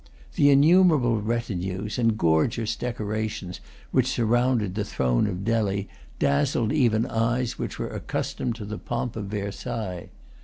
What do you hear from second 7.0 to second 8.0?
eyes which were